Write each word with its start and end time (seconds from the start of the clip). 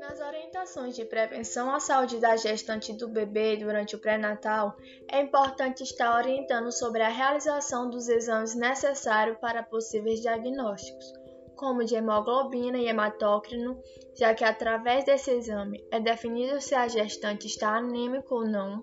Nas 0.00 0.20
orientações 0.20 0.94
de 0.94 1.04
prevenção 1.04 1.74
à 1.74 1.80
saúde 1.80 2.18
da 2.18 2.36
gestante 2.36 2.92
do 2.92 3.08
bebê 3.08 3.56
durante 3.56 3.96
o 3.96 3.98
pré-natal, 3.98 4.76
é 5.10 5.20
importante 5.20 5.82
estar 5.82 6.16
orientando 6.16 6.70
sobre 6.72 7.02
a 7.02 7.08
realização 7.08 7.88
dos 7.88 8.08
exames 8.08 8.54
necessários 8.54 9.38
para 9.38 9.62
possíveis 9.62 10.20
diagnósticos 10.20 11.22
como 11.62 11.84
de 11.84 11.94
hemoglobina 11.94 12.76
e 12.76 12.88
hematócrino, 12.88 13.80
já 14.16 14.34
que 14.34 14.42
através 14.42 15.04
desse 15.04 15.30
exame 15.30 15.80
é 15.92 16.00
definido 16.00 16.60
se 16.60 16.74
a 16.74 16.88
gestante 16.88 17.46
está 17.46 17.76
anêmica 17.76 18.34
ou 18.34 18.44
não. 18.44 18.82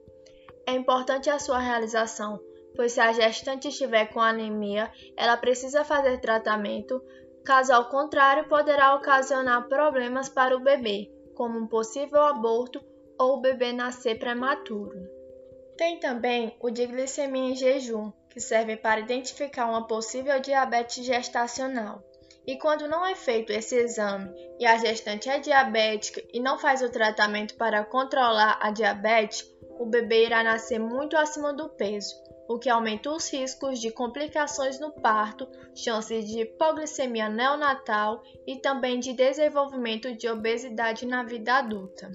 É 0.65 0.71
importante 0.71 1.29
a 1.29 1.39
sua 1.39 1.59
realização, 1.59 2.39
pois 2.79 2.93
se 2.93 3.01
a 3.01 3.11
gestante 3.11 3.67
estiver 3.67 4.05
com 4.05 4.21
anemia, 4.21 4.89
ela 5.17 5.35
precisa 5.35 5.83
fazer 5.83 6.21
tratamento, 6.21 7.03
caso 7.43 7.73
ao 7.73 7.89
contrário, 7.89 8.47
poderá 8.47 8.95
ocasionar 8.95 9.67
problemas 9.67 10.29
para 10.29 10.55
o 10.55 10.61
bebê, 10.61 11.11
como 11.35 11.59
um 11.59 11.67
possível 11.67 12.23
aborto 12.23 12.81
ou 13.19 13.33
o 13.33 13.41
bebê 13.41 13.73
nascer 13.73 14.17
prematuro. 14.17 14.97
Tem 15.75 15.99
também 15.99 16.55
o 16.61 16.69
de 16.69 16.87
glicemia 16.87 17.51
em 17.51 17.53
jejum, 17.53 18.13
que 18.29 18.39
serve 18.39 18.77
para 18.77 19.01
identificar 19.01 19.65
uma 19.65 19.85
possível 19.85 20.39
diabetes 20.39 21.03
gestacional. 21.03 22.01
E 22.47 22.57
quando 22.57 22.87
não 22.87 23.05
é 23.05 23.13
feito 23.13 23.51
esse 23.51 23.75
exame 23.75 24.33
e 24.57 24.65
a 24.65 24.77
gestante 24.77 25.29
é 25.29 25.37
diabética 25.37 26.23
e 26.31 26.39
não 26.39 26.57
faz 26.57 26.81
o 26.81 26.89
tratamento 26.89 27.55
para 27.55 27.83
controlar 27.83 28.57
a 28.61 28.71
diabetes, 28.71 29.45
o 29.77 29.85
bebê 29.85 30.27
irá 30.27 30.41
nascer 30.41 30.79
muito 30.79 31.17
acima 31.17 31.51
do 31.51 31.67
peso, 31.67 32.15
o 32.49 32.59
que 32.59 32.69
aumenta 32.69 33.11
os 33.11 33.31
riscos 33.31 33.79
de 33.79 33.91
complicações 33.91 34.79
no 34.79 34.91
parto, 34.91 35.47
chances 35.73 36.27
de 36.27 36.41
hipoglicemia 36.41 37.29
neonatal 37.29 38.21
e 38.45 38.57
também 38.57 38.99
de 38.99 39.13
desenvolvimento 39.13 40.13
de 40.13 40.27
obesidade 40.27 41.05
na 41.05 41.23
vida 41.23 41.53
adulta. 41.53 42.11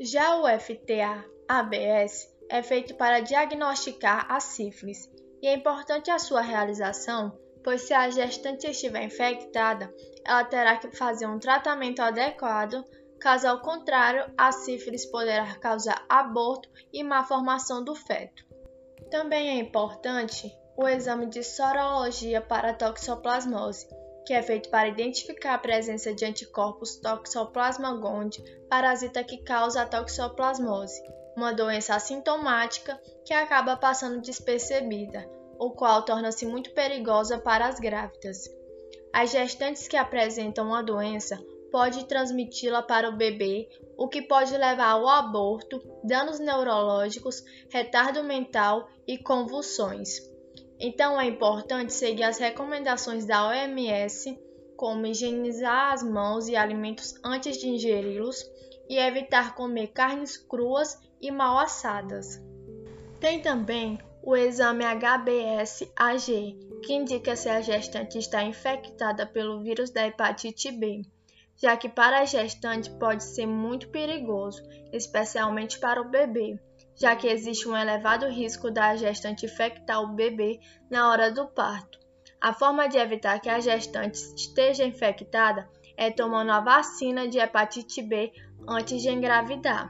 Já 0.00 0.36
o 0.36 0.46
FTA-ABS 0.46 2.28
é 2.50 2.62
feito 2.62 2.94
para 2.96 3.20
diagnosticar 3.20 4.26
a 4.28 4.40
sífilis 4.40 5.08
e 5.40 5.46
é 5.46 5.54
importante 5.54 6.10
a 6.10 6.18
sua 6.18 6.40
realização 6.40 7.40
pois 7.62 7.82
se 7.82 7.94
a 7.94 8.10
gestante 8.10 8.66
estiver 8.66 9.04
infectada, 9.04 9.94
ela 10.24 10.44
terá 10.44 10.76
que 10.76 10.94
fazer 10.96 11.26
um 11.26 11.38
tratamento 11.38 12.00
adequado, 12.00 12.84
caso 13.20 13.46
ao 13.46 13.60
contrário, 13.60 14.24
a 14.36 14.50
sífilis 14.50 15.06
poderá 15.06 15.54
causar 15.56 16.04
aborto 16.08 16.68
e 16.92 17.02
má 17.04 17.24
formação 17.24 17.84
do 17.84 17.94
feto. 17.94 18.44
Também 19.12 19.50
é 19.50 19.56
importante 19.56 20.58
o 20.74 20.88
exame 20.88 21.26
de 21.26 21.44
sorologia 21.44 22.40
para 22.40 22.72
toxoplasmose, 22.72 23.86
que 24.24 24.32
é 24.32 24.42
feito 24.42 24.70
para 24.70 24.88
identificar 24.88 25.52
a 25.52 25.58
presença 25.58 26.14
de 26.14 26.24
anticorpos 26.24 26.96
Toxoplasma 26.96 27.92
gondii, 27.98 28.42
parasita 28.70 29.22
que 29.22 29.36
causa 29.36 29.82
a 29.82 29.86
toxoplasmose, 29.86 31.02
uma 31.36 31.52
doença 31.52 31.94
assintomática 31.94 32.98
que 33.22 33.34
acaba 33.34 33.76
passando 33.76 34.22
despercebida 34.22 35.28
o 35.58 35.72
qual 35.72 36.06
torna-se 36.06 36.46
muito 36.46 36.72
perigosa 36.72 37.36
para 37.38 37.66
as 37.66 37.78
grávidas. 37.78 38.48
As 39.12 39.30
gestantes 39.30 39.86
que 39.86 39.96
apresentam 39.98 40.74
a 40.74 40.80
doença 40.80 41.38
podem 41.72 42.04
transmiti-la 42.04 42.82
para 42.82 43.08
o 43.08 43.16
bebê, 43.16 43.66
o 43.96 44.06
que 44.06 44.20
pode 44.20 44.52
levar 44.52 44.90
ao 44.90 45.08
aborto, 45.08 45.82
danos 46.04 46.38
neurológicos, 46.38 47.42
retardo 47.70 48.22
mental 48.22 48.88
e 49.08 49.16
convulsões. 49.16 50.20
Então 50.78 51.18
é 51.18 51.26
importante 51.26 51.94
seguir 51.94 52.24
as 52.24 52.38
recomendações 52.38 53.24
da 53.24 53.48
OMS, 53.48 54.38
como 54.76 55.06
higienizar 55.06 55.92
as 55.92 56.02
mãos 56.02 56.46
e 56.46 56.56
alimentos 56.56 57.14
antes 57.24 57.56
de 57.56 57.68
ingeri-los 57.68 58.44
e 58.88 58.98
evitar 58.98 59.54
comer 59.54 59.88
carnes 59.88 60.36
cruas 60.36 61.00
e 61.20 61.30
mal 61.30 61.58
assadas. 61.58 62.38
Tem 63.18 63.40
também 63.40 63.98
o 64.22 64.36
exame 64.36 64.84
HBS-AG, 64.84 66.58
que 66.84 66.92
indica 66.92 67.34
se 67.34 67.48
a 67.48 67.60
gestante 67.60 68.18
está 68.18 68.42
infectada 68.42 69.24
pelo 69.24 69.62
vírus 69.62 69.90
da 69.90 70.06
hepatite 70.06 70.70
B, 70.70 71.02
já 71.62 71.76
que 71.76 71.88
para 71.88 72.18
a 72.18 72.24
gestante 72.24 72.90
pode 72.90 73.22
ser 73.22 73.46
muito 73.46 73.88
perigoso, 73.90 74.60
especialmente 74.92 75.78
para 75.78 76.02
o 76.02 76.10
bebê, 76.10 76.58
já 76.96 77.14
que 77.14 77.28
existe 77.28 77.68
um 77.68 77.76
elevado 77.76 78.26
risco 78.26 78.68
da 78.68 78.96
gestante 78.96 79.46
infectar 79.46 80.02
o 80.02 80.12
bebê 80.12 80.58
na 80.90 81.08
hora 81.08 81.30
do 81.30 81.46
parto. 81.46 82.00
A 82.40 82.52
forma 82.52 82.88
de 82.88 82.98
evitar 82.98 83.38
que 83.38 83.48
a 83.48 83.60
gestante 83.60 84.18
esteja 84.36 84.84
infectada 84.84 85.70
é 85.96 86.10
tomando 86.10 86.50
a 86.50 86.58
vacina 86.58 87.28
de 87.28 87.38
hepatite 87.38 88.02
B 88.02 88.32
antes 88.66 89.00
de 89.00 89.10
engravidar. 89.10 89.88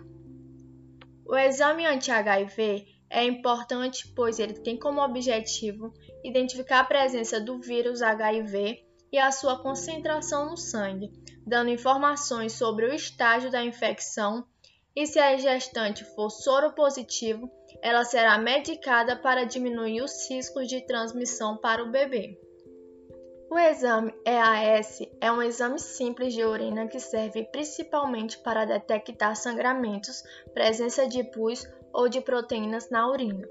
O 1.25 1.35
exame 1.35 1.87
anti-HIV 1.87 2.87
é 3.09 3.25
importante, 3.25 4.13
pois 4.15 4.39
ele 4.39 4.61
tem 4.61 4.79
como 4.79 5.03
objetivo 5.03 5.95
identificar 6.23 6.81
a 6.81 6.85
presença 6.85 7.41
do 7.41 7.59
vírus 7.59 8.03
HIV 8.03 8.92
e 9.13 9.19
a 9.19 9.31
sua 9.31 9.63
concentração 9.63 10.49
no 10.49 10.57
sangue, 10.57 11.13
dando 11.47 11.71
informações 11.71 12.55
sobre 12.55 12.87
o 12.87 12.95
estágio 12.95 13.51
da 13.51 13.63
infecção 13.63 14.45
e 14.97 15.07
se 15.07 15.19
a 15.19 15.37
gestante 15.37 16.05
for 16.05 16.31
soropositivo, 16.31 17.51
ela 17.83 18.05
será 18.05 18.39
medicada 18.39 19.17
para 19.17 19.45
diminuir 19.45 20.03
os 20.03 20.29
riscos 20.31 20.69
de 20.69 20.81
transmissão 20.87 21.57
para 21.57 21.83
o 21.83 21.91
bebê. 21.91 22.39
O 23.51 23.59
exame 23.59 24.15
EAS 24.27 25.01
é 25.21 25.31
um 25.31 25.43
exame 25.43 25.79
simples 25.79 26.33
de 26.33 26.43
urina 26.43 26.89
que 26.89 26.99
serve 26.99 27.45
principalmente 27.45 28.39
para 28.39 28.65
detectar 28.65 29.37
sangramentos, 29.37 30.23
presença 30.55 31.07
de 31.07 31.23
pus 31.23 31.67
ou 31.93 32.09
de 32.09 32.23
proteínas 32.23 32.89
na 32.89 33.07
urina. 33.11 33.47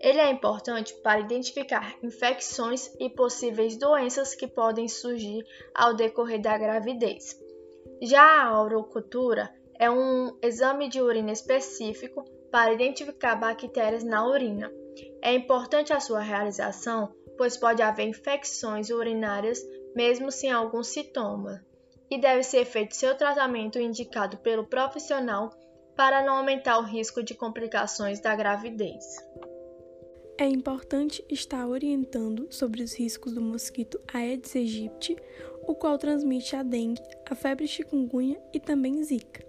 Ele 0.00 0.20
é 0.20 0.30
importante 0.30 0.94
para 1.02 1.20
identificar 1.20 1.96
infecções 2.02 2.94
e 3.00 3.08
possíveis 3.08 3.76
doenças 3.78 4.34
que 4.34 4.46
podem 4.46 4.88
surgir 4.88 5.44
ao 5.74 5.94
decorrer 5.94 6.40
da 6.40 6.56
gravidez. 6.56 7.38
Já 8.02 8.44
a 8.44 8.62
urocultura 8.62 9.52
é 9.78 9.90
um 9.90 10.36
exame 10.42 10.88
de 10.88 11.00
urina 11.00 11.32
específico 11.32 12.24
para 12.50 12.72
identificar 12.72 13.36
bactérias 13.36 14.04
na 14.04 14.26
urina. 14.26 14.70
É 15.22 15.32
importante 15.34 15.92
a 15.92 16.00
sua 16.00 16.20
realização, 16.20 17.12
pois 17.36 17.56
pode 17.56 17.82
haver 17.82 18.06
infecções 18.06 18.90
urinárias 18.90 19.62
mesmo 19.94 20.30
sem 20.30 20.50
algum 20.50 20.82
sintoma, 20.82 21.64
e 22.10 22.18
deve 22.18 22.42
ser 22.42 22.66
feito 22.66 22.94
seu 22.94 23.16
tratamento 23.16 23.78
indicado 23.78 24.36
pelo 24.38 24.66
profissional 24.66 25.50
para 25.96 26.22
não 26.22 26.36
aumentar 26.36 26.78
o 26.78 26.82
risco 26.82 27.22
de 27.22 27.34
complicações 27.34 28.20
da 28.20 28.36
gravidez. 28.36 29.04
É 30.38 30.46
importante 30.46 31.24
estar 31.30 31.66
orientando 31.66 32.46
sobre 32.50 32.82
os 32.82 32.92
riscos 32.92 33.32
do 33.32 33.40
mosquito 33.40 33.98
Aedes 34.12 34.54
aegypti, 34.54 35.16
o 35.66 35.74
qual 35.74 35.96
transmite 35.96 36.54
a 36.54 36.62
dengue, 36.62 37.00
a 37.28 37.34
febre 37.34 37.66
chikungunya 37.66 38.38
e 38.52 38.60
também 38.60 39.02
zika. 39.02 39.46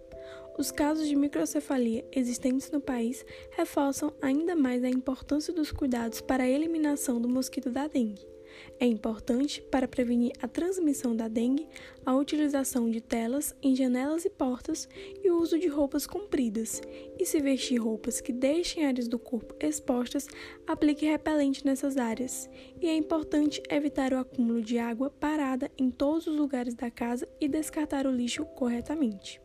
Os 0.58 0.72
casos 0.72 1.08
de 1.08 1.16
microcefalia 1.16 2.08
existentes 2.12 2.72
no 2.72 2.80
país 2.80 3.26
reforçam 3.52 4.14
ainda 4.22 4.56
mais 4.56 4.82
a 4.84 4.90
importância 4.90 5.54
dos 5.54 5.74
cuidados 5.74 6.22
para 6.22 6.44
a 6.44 6.50
eliminação 6.50 7.20
do 7.20 7.28
mosquito 7.28 7.70
da 7.70 7.88
dengue. 7.88 8.37
É 8.80 8.86
importante, 8.86 9.62
para 9.72 9.88
prevenir 9.88 10.34
a 10.42 10.48
transmissão 10.48 11.16
da 11.16 11.28
dengue, 11.28 11.68
a 12.06 12.16
utilização 12.16 12.90
de 12.90 13.02
telas 13.02 13.56
em 13.62 13.76
janelas 13.76 14.26
e 14.26 14.30
portas 14.30 14.88
e 15.24 15.30
o 15.30 15.40
uso 15.40 15.58
de 15.58 15.68
roupas 15.68 16.06
compridas. 16.06 16.82
E 17.20 17.26
se 17.26 17.42
vestir 17.42 17.78
roupas 17.78 18.22
que 18.22 18.32
deixem 18.32 18.86
áreas 18.86 19.08
do 19.08 19.18
corpo 19.18 19.56
expostas, 19.60 20.28
aplique 20.66 21.06
repelente 21.06 21.66
nessas 21.66 21.98
áreas. 21.98 22.50
E 22.82 22.88
é 22.88 22.96
importante 22.96 23.62
evitar 23.70 24.14
o 24.14 24.20
acúmulo 24.20 24.62
de 24.62 24.78
água 24.78 25.10
parada 25.10 25.72
em 25.78 25.90
todos 25.90 26.28
os 26.28 26.36
lugares 26.36 26.76
da 26.76 26.92
casa 26.92 27.28
e 27.42 27.48
descartar 27.48 28.06
o 28.06 28.12
lixo 28.12 28.46
corretamente. 28.46 29.42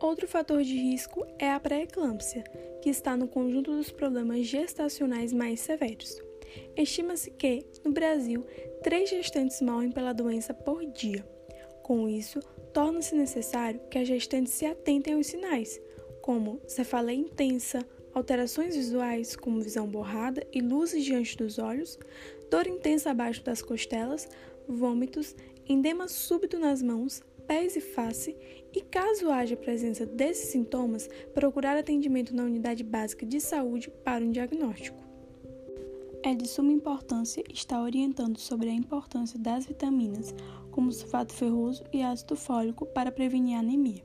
Outro 0.00 0.28
fator 0.28 0.62
de 0.62 0.76
risco 0.76 1.26
é 1.38 1.50
a 1.50 1.58
pré-eclâmpsia, 1.58 2.44
que 2.82 2.90
está 2.90 3.16
no 3.16 3.26
conjunto 3.26 3.74
dos 3.74 3.90
problemas 3.90 4.46
gestacionais 4.46 5.32
mais 5.32 5.60
severos. 5.60 6.20
Estima-se 6.76 7.30
que, 7.30 7.64
no 7.86 7.92
Brasil, 7.92 8.44
três 8.82 9.08
gestantes 9.08 9.62
morrem 9.62 9.92
pela 9.92 10.12
doença 10.12 10.52
por 10.52 10.84
dia. 10.84 11.24
Com 11.84 12.08
isso, 12.08 12.40
torna-se 12.72 13.14
necessário 13.14 13.80
que 13.88 13.96
as 13.96 14.08
gestantes 14.08 14.52
se 14.52 14.66
atentem 14.66 15.14
aos 15.14 15.28
sinais, 15.28 15.80
como 16.20 16.60
cefaleia 16.66 17.16
intensa, 17.16 17.86
alterações 18.12 18.74
visuais, 18.74 19.36
como 19.36 19.60
visão 19.60 19.86
borrada 19.86 20.44
e 20.52 20.60
luzes 20.60 21.04
diante 21.04 21.36
dos 21.36 21.60
olhos, 21.60 21.96
dor 22.50 22.66
intensa 22.66 23.12
abaixo 23.12 23.44
das 23.44 23.62
costelas, 23.62 24.28
vômitos, 24.66 25.36
endema 25.68 26.08
súbito 26.08 26.58
nas 26.58 26.82
mãos, 26.82 27.22
pés 27.46 27.76
e 27.76 27.80
face, 27.80 28.36
e 28.74 28.80
caso 28.80 29.30
haja 29.30 29.56
presença 29.56 30.04
desses 30.04 30.48
sintomas, 30.48 31.08
procurar 31.32 31.76
atendimento 31.76 32.34
na 32.34 32.42
unidade 32.42 32.82
básica 32.82 33.24
de 33.24 33.40
saúde 33.40 33.92
para 34.02 34.24
um 34.24 34.32
diagnóstico. 34.32 35.05
É 36.26 36.34
de 36.34 36.48
suma 36.48 36.72
importância 36.72 37.44
estar 37.54 37.80
orientando 37.80 38.36
sobre 38.36 38.68
a 38.68 38.72
importância 38.72 39.38
das 39.38 39.64
vitaminas, 39.64 40.34
como 40.72 40.90
sulfato 40.90 41.32
ferroso 41.32 41.84
e 41.92 42.02
ácido 42.02 42.34
fólico, 42.34 42.84
para 42.84 43.12
prevenir 43.12 43.54
a 43.54 43.60
anemia. 43.60 44.04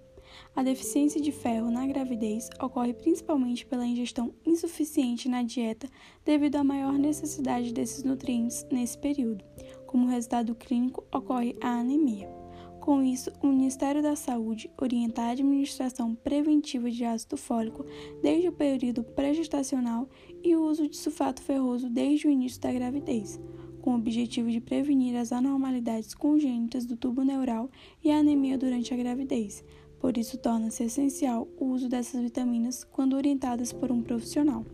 A 0.55 0.61
deficiência 0.61 1.19
de 1.19 1.31
ferro 1.31 1.71
na 1.71 1.87
gravidez 1.87 2.47
ocorre 2.61 2.93
principalmente 2.93 3.65
pela 3.65 3.87
ingestão 3.87 4.31
insuficiente 4.45 5.27
na 5.27 5.41
dieta 5.41 5.89
devido 6.23 6.57
à 6.57 6.63
maior 6.63 6.93
necessidade 6.93 7.73
desses 7.73 8.03
nutrientes 8.03 8.67
nesse 8.71 8.99
período. 8.99 9.43
Como 9.87 10.05
resultado 10.05 10.53
clínico, 10.53 11.03
ocorre 11.11 11.57
a 11.59 11.79
anemia. 11.79 12.40
Com 12.81 13.03
isso, 13.03 13.31
o 13.43 13.45
Ministério 13.45 14.01
da 14.01 14.15
Saúde 14.15 14.67
orienta 14.75 15.21
a 15.21 15.29
administração 15.29 16.15
preventiva 16.15 16.89
de 16.89 17.05
ácido 17.05 17.37
fólico 17.37 17.85
desde 18.23 18.47
o 18.47 18.51
período 18.51 19.03
pré-gestacional 19.03 20.09
e 20.43 20.55
o 20.55 20.63
uso 20.63 20.89
de 20.89 20.97
sulfato 20.97 21.43
ferroso 21.43 21.87
desde 21.87 22.27
o 22.27 22.31
início 22.31 22.59
da 22.59 22.71
gravidez, 22.71 23.39
com 23.83 23.91
o 23.91 23.97
objetivo 23.97 24.49
de 24.49 24.59
prevenir 24.59 25.15
as 25.15 25.31
anormalidades 25.31 26.15
congênitas 26.15 26.83
do 26.83 26.97
tubo 26.97 27.23
neural 27.23 27.69
e 28.03 28.09
a 28.09 28.17
anemia 28.17 28.57
durante 28.57 28.91
a 28.91 28.97
gravidez. 28.97 29.63
Por 29.99 30.17
isso, 30.17 30.39
torna-se 30.39 30.83
essencial 30.83 31.47
o 31.59 31.65
uso 31.65 31.87
dessas 31.87 32.19
vitaminas 32.19 32.83
quando 32.83 33.15
orientadas 33.15 33.71
por 33.71 33.91
um 33.91 34.01
profissional. 34.01 34.65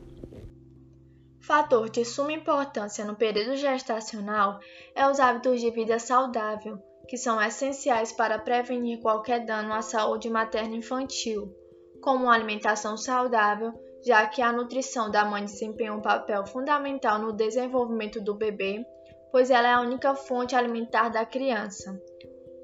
Fator 1.42 1.90
de 1.90 2.06
suma 2.06 2.32
importância 2.32 3.04
no 3.04 3.18
período 3.18 3.58
gestacional 3.58 4.62
é 4.96 5.06
os 5.06 5.20
hábitos 5.20 5.60
de 5.60 5.70
vida 5.72 6.00
saudável 6.00 6.82
que 7.08 7.18
são 7.18 7.42
essenciais 7.42 8.12
para 8.12 8.38
prevenir 8.38 9.00
qualquer 9.02 9.46
dano 9.46 9.74
à 9.74 9.82
saúde 9.82 10.30
materno-infantil, 10.30 11.54
como 12.02 12.30
alimentação 12.30 12.98
saudável, 12.98 13.74
já 14.06 14.26
que 14.28 14.42
a 14.42 14.52
nutrição 14.52 15.10
da 15.10 15.26
mãe 15.26 15.44
desempenha 15.46 15.94
um 15.94 16.02
papel 16.02 16.46
fundamental 16.46 17.20
no 17.20 17.34
desenvolvimento 17.34 18.22
do 18.22 18.36
bebê, 18.36 18.86
pois 19.32 19.50
ela 19.50 19.68
é 19.68 19.74
a 19.74 19.82
única 19.82 20.16
fonte 20.16 20.56
alimentar 20.56 21.10
da 21.10 21.26
criança. 21.26 22.00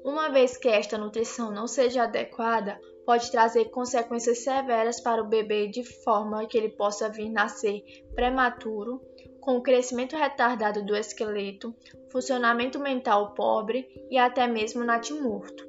Uma 0.04 0.28
vez 0.28 0.56
que 0.56 0.68
esta 0.68 0.98
nutrição 0.98 1.50
não 1.50 1.66
seja 1.66 2.04
adequada, 2.04 2.78
pode 3.06 3.30
trazer 3.30 3.66
consequências 3.66 4.44
severas 4.44 5.00
para 5.00 5.22
o 5.22 5.26
bebê 5.26 5.68
de 5.68 5.82
forma 5.82 6.46
que 6.46 6.56
ele 6.56 6.70
possa 6.70 7.08
vir 7.08 7.30
nascer 7.30 7.82
prematuro 8.14 9.00
com 9.44 9.56
o 9.56 9.62
crescimento 9.62 10.16
retardado 10.16 10.82
do 10.82 10.96
esqueleto, 10.96 11.74
funcionamento 12.10 12.78
mental 12.78 13.34
pobre 13.34 13.86
e 14.10 14.16
até 14.16 14.46
mesmo 14.46 14.82
natimorto. 14.82 15.68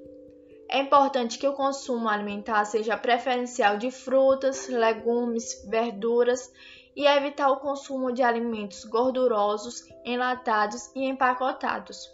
É 0.69 0.79
importante 0.79 1.37
que 1.37 1.47
o 1.47 1.53
consumo 1.53 2.07
alimentar 2.07 2.63
seja 2.65 2.97
preferencial 2.97 3.77
de 3.77 3.91
frutas, 3.91 4.67
legumes, 4.67 5.63
verduras 5.69 6.51
e 6.95 7.05
evitar 7.05 7.49
o 7.51 7.57
consumo 7.57 8.11
de 8.11 8.23
alimentos 8.23 8.85
gordurosos, 8.85 9.83
enlatados 10.05 10.89
e 10.95 11.03
empacotados. 11.03 12.09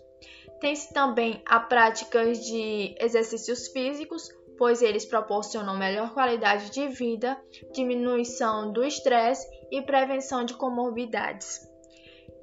Tem-se 0.60 0.94
também 0.94 1.42
a 1.46 1.60
práticas 1.60 2.44
de 2.46 2.96
exercícios 3.00 3.68
físicos, 3.68 4.30
pois 4.62 4.84
eles 4.84 5.06
proporcionam 5.06 5.76
melhor 5.76 6.14
qualidade 6.14 6.70
de 6.70 6.88
vida, 6.88 7.36
diminuição 7.74 8.72
do 8.72 8.84
estresse 8.84 9.44
e 9.72 9.82
prevenção 9.82 10.46
de 10.46 10.54
comorbidades. 10.54 11.68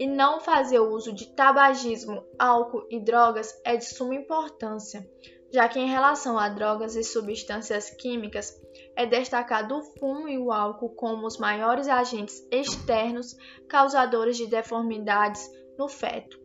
E 0.01 0.05
não 0.05 0.41
fazer 0.41 0.81
uso 0.81 1.13
de 1.13 1.29
tabagismo, 1.29 2.25
álcool 2.37 2.85
e 2.91 2.99
drogas 2.99 3.57
é 3.65 3.77
de 3.77 3.85
suma 3.85 4.17
importância, 4.17 5.09
já 5.53 5.69
que 5.69 5.79
em 5.79 5.87
relação 5.87 6.37
a 6.37 6.49
drogas 6.49 6.97
e 6.97 7.05
substâncias 7.05 7.89
químicas 7.91 8.53
é 8.97 9.07
destacado 9.07 9.77
o 9.77 9.85
fumo 10.01 10.29
e 10.29 10.37
o 10.39 10.51
álcool 10.51 10.97
como 10.97 11.25
os 11.25 11.39
maiores 11.39 11.87
agentes 11.87 12.45
externos 12.51 13.37
causadores 13.69 14.37
de 14.37 14.49
deformidades 14.49 15.49
no 15.79 15.87
feto. 15.87 16.37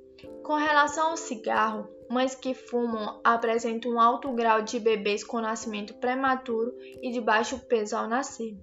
Com 0.43 0.53
relação 0.53 1.09
ao 1.09 1.17
cigarro, 1.17 1.89
Mães 2.13 2.35
que 2.35 2.53
fumam 2.53 3.19
apresentam 3.23 3.93
um 3.93 3.99
alto 3.99 4.31
grau 4.33 4.61
de 4.61 4.79
bebês 4.79 5.23
com 5.23 5.41
nascimento 5.41 5.95
prematuro 5.95 6.71
e 7.01 7.11
de 7.11 7.19
baixo 7.19 7.57
peso 7.57 7.97
ao 7.97 8.07
nascer. 8.07 8.55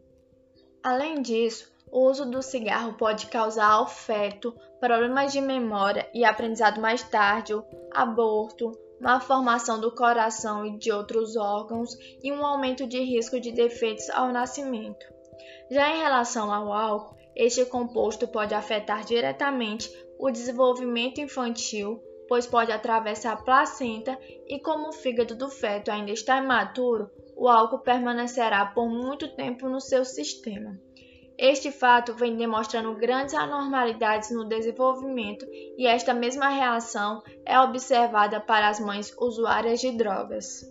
Além 0.85 1.21
disso, 1.21 1.69
o 1.91 2.09
uso 2.09 2.31
do 2.31 2.43
cigarro 2.43 2.93
pode 2.93 3.27
causar 3.27 3.73
ao 3.73 3.89
feto 3.89 4.55
problemas 4.79 5.33
de 5.33 5.41
memória 5.41 6.09
e 6.15 6.25
aprendizado 6.25 6.81
mais 6.81 7.03
tarde, 7.03 7.53
aborto, 7.93 8.71
má 9.01 9.19
formação 9.19 9.81
do 9.81 9.93
coração 9.93 10.65
e 10.65 10.79
de 10.79 10.93
outros 10.93 11.35
órgãos 11.35 11.99
e 12.23 12.31
um 12.31 12.47
aumento 12.47 12.87
de 12.87 13.01
risco 13.01 13.41
de 13.41 13.51
defeitos 13.51 14.09
ao 14.11 14.31
nascimento. 14.31 15.05
Já 15.69 15.93
em 15.93 15.99
relação 15.99 16.55
ao 16.55 16.73
álcool, 16.73 17.17
este 17.35 17.65
composto 17.65 18.29
pode 18.29 18.55
afetar 18.55 19.05
diretamente 19.05 19.91
o 20.21 20.31
desenvolvimento 20.31 21.21
infantil, 21.21 22.01
pois 22.31 22.47
pode 22.47 22.71
atravessar 22.71 23.33
a 23.33 23.37
placenta 23.37 24.17
e, 24.47 24.61
como 24.61 24.91
o 24.91 24.93
fígado 24.93 25.35
do 25.35 25.51
feto 25.51 25.91
ainda 25.91 26.13
está 26.13 26.39
imaturo, 26.39 27.11
o 27.35 27.49
álcool 27.49 27.81
permanecerá 27.81 28.67
por 28.67 28.89
muito 28.89 29.35
tempo 29.35 29.69
no 29.69 29.81
seu 29.81 30.05
sistema. 30.05 30.81
Este 31.37 31.73
fato 31.73 32.15
vem 32.15 32.37
demonstrando 32.37 32.95
grandes 32.95 33.35
anormalidades 33.35 34.31
no 34.31 34.45
desenvolvimento 34.45 35.45
e 35.51 35.89
esta 35.89 36.15
mesma 36.15 36.51
reação 36.51 37.21
é 37.45 37.59
observada 37.59 38.39
para 38.39 38.69
as 38.69 38.79
mães 38.79 39.13
usuárias 39.19 39.81
de 39.81 39.91
drogas. 39.91 40.65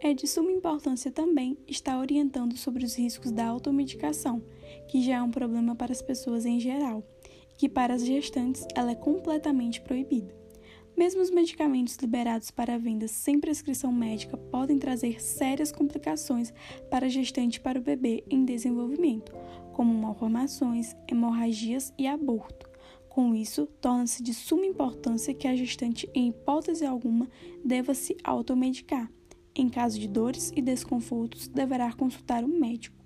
É 0.00 0.12
de 0.12 0.26
suma 0.26 0.52
importância 0.52 1.10
também 1.10 1.56
estar 1.66 1.98
orientando 1.98 2.58
sobre 2.58 2.84
os 2.84 2.94
riscos 2.94 3.30
da 3.32 3.46
automedicação, 3.46 4.42
que 4.86 5.00
já 5.00 5.16
é 5.16 5.22
um 5.22 5.30
problema 5.30 5.74
para 5.74 5.92
as 5.92 6.02
pessoas 6.02 6.44
em 6.44 6.60
geral 6.60 7.02
que 7.60 7.68
para 7.68 7.92
as 7.92 8.06
gestantes 8.06 8.66
ela 8.74 8.92
é 8.92 8.94
completamente 8.94 9.82
proibida. 9.82 10.34
Mesmo 10.96 11.20
os 11.20 11.30
medicamentos 11.30 11.94
liberados 11.96 12.50
para 12.50 12.78
venda 12.78 13.06
sem 13.06 13.38
prescrição 13.38 13.92
médica 13.92 14.34
podem 14.34 14.78
trazer 14.78 15.20
sérias 15.20 15.70
complicações 15.70 16.54
para 16.90 17.04
a 17.04 17.08
gestante 17.10 17.56
e 17.56 17.60
para 17.60 17.78
o 17.78 17.82
bebê 17.82 18.24
em 18.30 18.46
desenvolvimento, 18.46 19.36
como 19.74 19.92
malformações, 19.92 20.96
hemorragias 21.06 21.92
e 21.98 22.06
aborto. 22.06 22.66
Com 23.10 23.34
isso, 23.34 23.66
torna-se 23.78 24.22
de 24.22 24.32
suma 24.32 24.64
importância 24.64 25.34
que 25.34 25.46
a 25.46 25.54
gestante, 25.54 26.08
em 26.14 26.28
hipótese 26.30 26.86
alguma, 26.86 27.28
deva 27.62 27.92
se 27.92 28.16
automedicar. 28.24 29.12
Em 29.54 29.68
caso 29.68 30.00
de 30.00 30.08
dores 30.08 30.50
e 30.56 30.62
desconfortos, 30.62 31.46
deverá 31.46 31.92
consultar 31.92 32.42
um 32.42 32.58
médico. 32.58 32.99